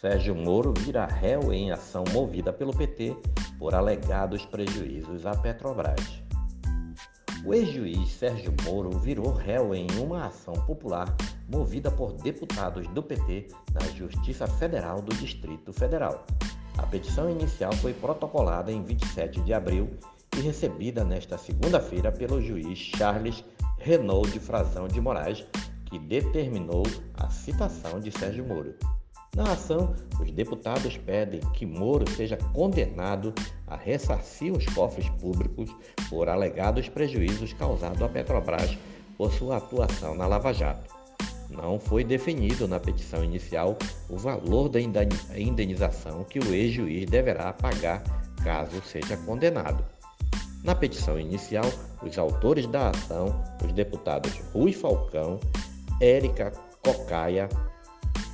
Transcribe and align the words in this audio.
Sérgio 0.00 0.32
Moro 0.32 0.72
vira 0.78 1.06
réu 1.06 1.52
em 1.52 1.72
ação 1.72 2.04
movida 2.12 2.52
pelo 2.52 2.72
PT 2.72 3.16
por 3.58 3.74
alegados 3.74 4.46
prejuízos 4.46 5.26
à 5.26 5.32
Petrobras. 5.32 6.22
O 7.44 7.52
ex-juiz 7.52 8.08
Sérgio 8.12 8.54
Moro 8.62 8.96
virou 9.00 9.32
réu 9.32 9.74
em 9.74 9.88
uma 10.00 10.26
ação 10.26 10.54
popular 10.54 11.16
movida 11.52 11.90
por 11.90 12.12
deputados 12.12 12.86
do 12.86 13.02
PT 13.02 13.48
na 13.74 13.80
Justiça 13.88 14.46
Federal 14.46 15.02
do 15.02 15.12
Distrito 15.16 15.72
Federal. 15.72 16.24
A 16.76 16.86
petição 16.86 17.28
inicial 17.28 17.72
foi 17.72 17.92
protocolada 17.92 18.70
em 18.70 18.84
27 18.84 19.40
de 19.40 19.52
abril 19.52 19.90
e 20.36 20.40
recebida 20.40 21.02
nesta 21.02 21.36
segunda-feira 21.36 22.12
pelo 22.12 22.40
juiz 22.40 22.78
Charles 22.78 23.44
Renaud 23.78 24.38
Frazão 24.38 24.86
de 24.86 25.00
Moraes, 25.00 25.44
que 25.86 25.98
determinou 25.98 26.84
a 27.14 27.28
citação 27.30 27.98
de 27.98 28.12
Sérgio 28.12 28.46
Moro. 28.46 28.76
Na 29.34 29.52
ação, 29.52 29.94
os 30.20 30.30
deputados 30.32 30.96
pedem 30.96 31.40
que 31.52 31.64
Moro 31.64 32.08
seja 32.10 32.36
condenado 32.36 33.32
a 33.66 33.76
ressarcir 33.76 34.52
os 34.52 34.66
cofres 34.66 35.08
públicos 35.10 35.74
por 36.08 36.28
alegados 36.28 36.88
prejuízos 36.88 37.52
causados 37.52 38.02
à 38.02 38.08
Petrobras 38.08 38.76
por 39.16 39.32
sua 39.32 39.58
atuação 39.58 40.14
na 40.14 40.26
Lava 40.26 40.52
Jato. 40.52 40.96
Não 41.50 41.78
foi 41.78 42.04
definido 42.04 42.68
na 42.68 42.78
petição 42.78 43.24
inicial 43.24 43.76
o 44.08 44.16
valor 44.16 44.68
da 44.68 44.80
indenização 45.36 46.24
que 46.24 46.38
o 46.38 46.54
ex-juiz 46.54 47.06
deverá 47.06 47.52
pagar 47.52 48.02
caso 48.42 48.82
seja 48.82 49.16
condenado. 49.18 49.84
Na 50.62 50.74
petição 50.74 51.18
inicial, 51.18 51.64
os 52.02 52.18
autores 52.18 52.66
da 52.66 52.90
ação, 52.90 53.42
os 53.64 53.72
deputados 53.72 54.32
Rui 54.52 54.72
Falcão, 54.72 55.38
Érica 56.00 56.52
Cocaia, 56.84 57.48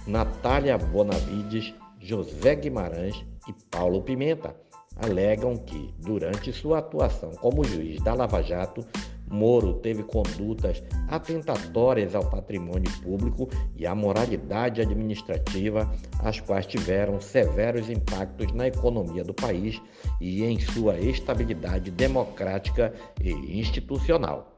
Natália 0.06 0.76
Bonavides, 0.76 1.72
José 1.98 2.54
Guimarães 2.54 3.24
e 3.48 3.54
Paulo 3.70 4.02
Pimenta 4.02 4.54
alegam 4.96 5.56
que, 5.56 5.94
durante 5.98 6.52
sua 6.52 6.78
atuação 6.78 7.30
como 7.32 7.64
juiz 7.64 8.02
da 8.02 8.14
Lava 8.14 8.42
Jato, 8.42 8.86
Moro 9.26 9.74
teve 9.74 10.02
condutas 10.02 10.82
atentatórias 11.08 12.14
ao 12.14 12.28
patrimônio 12.28 12.90
público 13.00 13.48
e 13.74 13.86
à 13.86 13.94
moralidade 13.94 14.80
administrativa, 14.80 15.90
as 16.20 16.40
quais 16.40 16.66
tiveram 16.66 17.20
severos 17.20 17.88
impactos 17.88 18.52
na 18.52 18.68
economia 18.68 19.24
do 19.24 19.32
país 19.32 19.80
e 20.20 20.44
em 20.44 20.60
sua 20.60 20.98
estabilidade 20.98 21.90
democrática 21.90 22.92
e 23.20 23.58
institucional. 23.58 24.53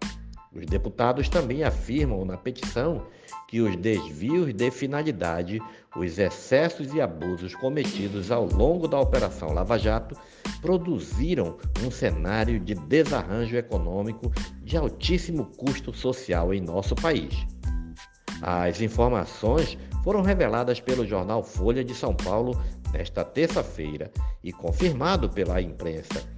Os 0.57 0.65
deputados 0.65 1.29
também 1.29 1.65
afirmam 1.65 2.25
na 2.25 2.39
petição 2.39 3.07
que 3.47 3.61
os 3.61 3.77
desvios 3.77 4.55
de 4.55 4.71
finalidade, 4.71 5.61
os 5.95 6.19
excessos 6.19 6.95
e 6.95 7.01
abusos 7.01 7.55
cometidos 7.55 8.31
ao 8.31 8.47
longo 8.47 8.89
da 8.89 8.99
Operação 8.99 9.53
Lava 9.53 9.79
Jato 9.79 10.17
produziram 10.63 11.59
um 11.85 11.91
cenário 11.91 12.59
de 12.59 12.75
desarranjo 12.75 13.55
econômico 13.55 14.33
de 14.63 14.79
altíssimo 14.79 15.45
custo 15.59 15.93
social 15.93 16.55
em 16.55 16.61
nosso 16.63 16.95
país. 16.95 17.47
As 18.41 18.81
informações 18.81 19.77
foram 20.03 20.23
reveladas 20.23 20.81
pelo 20.81 21.07
jornal 21.07 21.43
Folha 21.43 21.85
de 21.85 21.95
São 21.95 22.15
Paulo 22.15 22.59
nesta 22.95 23.23
terça-feira 23.23 24.11
e 24.43 24.53
confirmado 24.53 25.29
pela 25.29 25.61
imprensa 25.61 26.36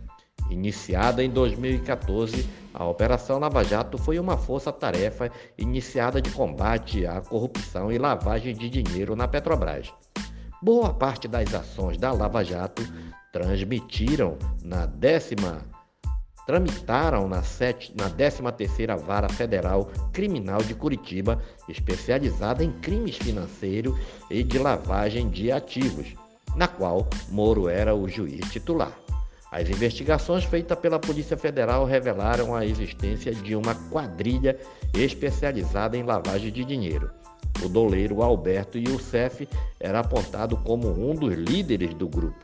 Iniciada 0.50 1.22
em 1.22 1.30
2014, 1.30 2.48
a 2.72 2.86
Operação 2.86 3.38
Lava 3.38 3.62
Jato 3.64 3.98
foi 3.98 4.18
uma 4.18 4.36
força-tarefa 4.36 5.30
iniciada 5.56 6.22
de 6.22 6.30
combate 6.30 7.06
à 7.06 7.20
corrupção 7.20 7.92
e 7.92 7.98
lavagem 7.98 8.54
de 8.54 8.68
dinheiro 8.70 9.14
na 9.14 9.28
Petrobras. 9.28 9.92
Boa 10.62 10.92
parte 10.92 11.28
das 11.28 11.52
ações 11.54 11.98
da 11.98 12.12
Lava 12.12 12.42
Jato 12.42 12.82
transmitiram 13.32 14.38
na 14.62 14.86
décima 14.86 15.62
tramitaram 16.48 17.28
na, 17.28 17.42
sete, 17.42 17.92
na 17.94 18.08
13ª 18.08 18.96
Vara 18.96 19.28
Federal 19.28 19.90
Criminal 20.14 20.62
de 20.62 20.74
Curitiba, 20.74 21.42
especializada 21.68 22.64
em 22.64 22.72
crimes 22.80 23.18
financeiros 23.18 23.94
e 24.30 24.42
de 24.42 24.58
lavagem 24.58 25.28
de 25.28 25.52
ativos, 25.52 26.14
na 26.56 26.66
qual 26.66 27.06
Moro 27.28 27.68
era 27.68 27.94
o 27.94 28.08
juiz 28.08 28.50
titular. 28.50 29.07
As 29.50 29.68
investigações 29.68 30.44
feitas 30.44 30.78
pela 30.78 30.98
Polícia 30.98 31.36
Federal 31.36 31.84
revelaram 31.84 32.54
a 32.54 32.66
existência 32.66 33.34
de 33.34 33.56
uma 33.56 33.74
quadrilha 33.74 34.58
especializada 34.94 35.96
em 35.96 36.02
lavagem 36.02 36.52
de 36.52 36.64
dinheiro. 36.64 37.10
O 37.64 37.68
doleiro 37.68 38.22
Alberto 38.22 38.78
Youssef 38.78 39.48
era 39.80 40.00
apontado 40.00 40.56
como 40.58 40.88
um 40.88 41.14
dos 41.14 41.34
líderes 41.34 41.94
do 41.94 42.08
grupo. 42.08 42.38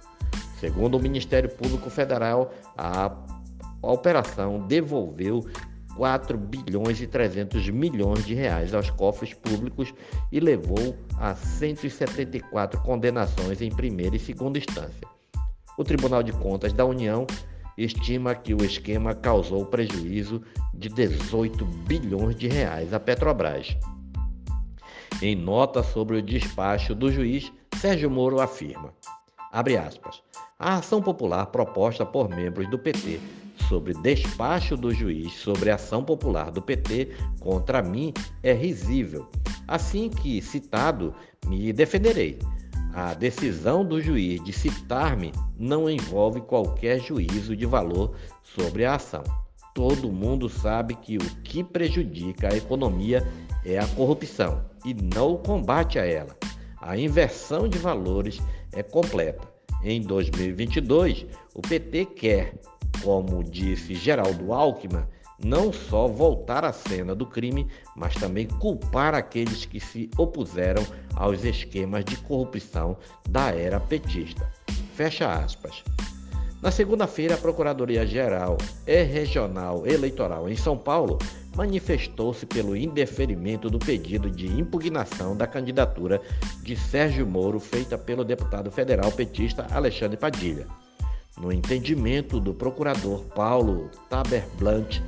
Segundo 0.58 0.96
o 0.96 1.00
Ministério 1.00 1.48
Público 1.50 1.90
Federal, 1.90 2.52
a, 2.76 3.14
operação 3.82 4.66
devolveu 4.66 5.46
4 5.96 6.38
bilhões 6.38 7.00
e 7.02 7.06
300 7.06 7.68
milhões 7.68 8.24
de 8.24 8.32
reais 8.34 8.72
aos 8.72 8.88
cofres 8.88 9.34
públicos 9.34 9.92
e 10.32 10.40
levou 10.40 10.96
a 11.18 11.34
174 11.34 12.80
condenações 12.80 13.60
em 13.60 13.70
primeira 13.70 14.16
e 14.16 14.18
segunda 14.18 14.58
instância. 14.58 15.06
O 15.76 15.84
Tribunal 15.84 16.22
de 16.22 16.32
Contas 16.32 16.72
da 16.72 16.84
União 16.84 17.26
estima 17.76 18.34
que 18.34 18.54
o 18.54 18.64
esquema 18.64 19.14
causou 19.14 19.66
prejuízo 19.66 20.42
de 20.72 20.88
18 20.88 21.64
bilhões 21.64 22.36
de 22.36 22.46
reais 22.46 22.92
à 22.92 23.00
Petrobras. 23.00 23.76
Em 25.20 25.34
nota 25.34 25.82
sobre 25.82 26.18
o 26.18 26.22
despacho 26.22 26.94
do 26.94 27.10
juiz, 27.10 27.52
Sérgio 27.76 28.10
Moro 28.10 28.40
afirma, 28.40 28.92
aspas, 29.50 30.22
a 30.58 30.76
ação 30.76 31.02
popular 31.02 31.46
proposta 31.46 32.06
por 32.06 32.28
membros 32.28 32.68
do 32.70 32.78
PT 32.78 33.20
sobre 33.68 33.94
despacho 33.94 34.76
do 34.76 34.92
juiz 34.92 35.32
sobre 35.32 35.70
ação 35.70 36.04
popular 36.04 36.50
do 36.50 36.60
PT 36.60 37.16
contra 37.40 37.82
mim 37.82 38.12
é 38.42 38.52
risível. 38.52 39.28
Assim 39.66 40.10
que 40.10 40.40
citado, 40.42 41.14
me 41.46 41.72
defenderei. 41.72 42.38
A 42.94 43.12
decisão 43.12 43.84
do 43.84 44.00
juiz 44.00 44.40
de 44.44 44.52
citar-me 44.52 45.32
não 45.58 45.90
envolve 45.90 46.40
qualquer 46.40 47.00
juízo 47.00 47.56
de 47.56 47.66
valor 47.66 48.14
sobre 48.40 48.84
a 48.84 48.94
ação. 48.94 49.24
Todo 49.74 50.12
mundo 50.12 50.48
sabe 50.48 50.94
que 50.94 51.16
o 51.16 51.42
que 51.42 51.64
prejudica 51.64 52.52
a 52.52 52.56
economia 52.56 53.26
é 53.64 53.80
a 53.80 53.86
corrupção 53.88 54.64
e 54.84 54.94
não 54.94 55.32
o 55.32 55.38
combate 55.38 55.98
a 55.98 56.06
ela. 56.06 56.36
A 56.80 56.96
inversão 56.96 57.66
de 57.66 57.78
valores 57.78 58.40
é 58.72 58.80
completa. 58.80 59.42
Em 59.82 60.00
2022, 60.00 61.26
o 61.52 61.60
PT 61.62 62.04
quer, 62.04 62.54
como 63.02 63.42
disse 63.42 63.96
Geraldo 63.96 64.52
Alckmin, 64.52 65.02
não 65.42 65.72
só 65.72 66.06
voltar 66.06 66.64
à 66.64 66.72
cena 66.72 67.14
do 67.14 67.26
crime, 67.26 67.68
mas 67.96 68.14
também 68.14 68.46
culpar 68.46 69.14
aqueles 69.14 69.64
que 69.64 69.80
se 69.80 70.10
opuseram 70.16 70.84
aos 71.14 71.44
esquemas 71.44 72.04
de 72.04 72.16
corrupção 72.18 72.96
da 73.28 73.50
era 73.50 73.80
petista. 73.80 74.50
Fecha 74.94 75.32
aspas. 75.32 75.82
Na 76.62 76.70
segunda-feira, 76.70 77.34
a 77.34 77.38
Procuradoria-Geral 77.38 78.56
e 78.86 79.02
Regional 79.02 79.86
Eleitoral 79.86 80.48
em 80.48 80.56
São 80.56 80.78
Paulo 80.78 81.18
manifestou-se 81.54 82.46
pelo 82.46 82.74
indeferimento 82.74 83.68
do 83.68 83.78
pedido 83.78 84.30
de 84.30 84.46
impugnação 84.46 85.36
da 85.36 85.46
candidatura 85.46 86.22
de 86.62 86.74
Sérgio 86.74 87.26
Moro 87.26 87.60
feita 87.60 87.98
pelo 87.98 88.24
deputado 88.24 88.70
federal 88.70 89.12
petista 89.12 89.66
Alexandre 89.70 90.16
Padilha. 90.16 90.66
No 91.38 91.52
entendimento 91.52 92.40
do 92.40 92.54
procurador 92.54 93.24
Paulo 93.34 93.90
Taberblanc, 94.08 95.02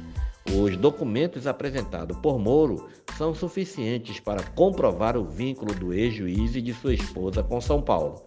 os 0.54 0.76
documentos 0.76 1.46
apresentados 1.46 2.16
por 2.18 2.38
Moro 2.38 2.88
são 3.16 3.34
suficientes 3.34 4.20
para 4.20 4.42
comprovar 4.42 5.16
o 5.16 5.24
vínculo 5.24 5.74
do 5.74 5.92
ex-juiz 5.92 6.54
e 6.54 6.62
de 6.62 6.72
sua 6.74 6.94
esposa 6.94 7.42
com 7.42 7.60
São 7.60 7.82
Paulo. 7.82 8.24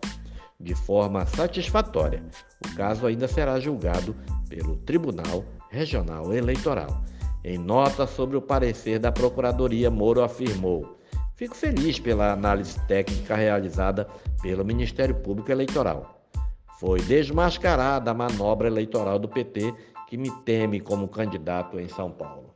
De 0.60 0.76
forma 0.76 1.26
satisfatória, 1.26 2.24
o 2.66 2.76
caso 2.76 3.08
ainda 3.08 3.28
será 3.28 3.60
julgado 3.60 4.16
pelo 4.50 4.76
Tribunal 4.78 5.46
Regional 5.70 6.34
Eleitoral. 6.34 7.04
Em 7.44 7.58
nota 7.58 8.06
sobre 8.06 8.36
o 8.36 8.42
parecer 8.42 9.00
da 9.00 9.12
Procuradoria, 9.12 9.90
Moro 9.90 10.22
afirmou: 10.22 10.98
Fico 11.36 11.56
feliz 11.56 12.00
pela 12.00 12.34
análise 12.34 12.78
técnica 12.88 13.36
realizada 13.36 14.06
pelo 14.42 14.66
Ministério 14.66 15.16
Público 15.16 15.50
Eleitoral. 15.50 16.20
Foi 16.80 17.00
desmascarada 17.02 18.12
a 18.12 18.14
manobra 18.14 18.68
eleitoral 18.68 19.18
do 19.18 19.28
PT 19.30 19.74
que 20.10 20.18
me 20.18 20.32
teme 20.44 20.80
como 20.80 21.08
candidato 21.08 21.80
em 21.80 21.88
São 21.88 22.10
Paulo. 22.10 22.49